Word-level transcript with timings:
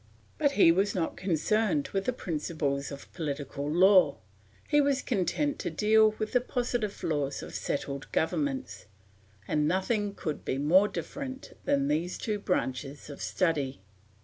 But 0.39 0.53
he 0.53 0.71
was 0.71 0.95
not 0.95 1.15
concerned 1.15 1.89
with 1.89 2.05
the 2.05 2.11
principles 2.11 2.91
of 2.91 3.13
political 3.13 3.69
law; 3.69 4.17
he 4.67 4.81
was 4.81 4.99
content 5.03 5.59
to 5.59 5.69
deal 5.69 6.15
with 6.17 6.31
the 6.31 6.41
positive 6.41 7.03
laws 7.03 7.43
of 7.43 7.53
settled 7.53 8.11
governments; 8.11 8.87
and 9.47 9.67
nothing 9.67 10.15
could 10.15 10.43
be 10.43 10.57
more 10.57 10.87
different 10.87 11.55
than 11.65 11.87
these 11.87 12.17
two 12.17 12.39
branches 12.39 13.11
of 13.11 13.21
study. 13.21 13.79